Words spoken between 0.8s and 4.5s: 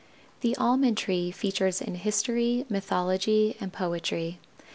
tree figures in history, mythology and poetry.